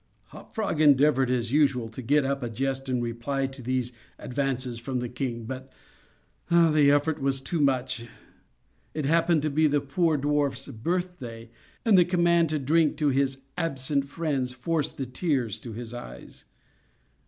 [0.29, 4.79] Hop Frog endeavored, as usual, to get up a jest in reply to these advances
[4.79, 5.71] from the king; but
[6.49, 8.07] the effort was too much.
[8.95, 11.51] It happened to be the poor dwarf's birthday,
[11.85, 16.45] and the command to drink to his "absent friends" forced the tears to his eyes.